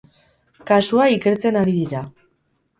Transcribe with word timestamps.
Kasua 0.71 1.07
ikertzen 1.17 1.63
ari 1.63 1.79
dira. 1.79 2.05